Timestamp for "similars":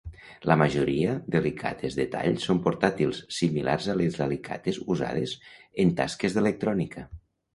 3.39-3.89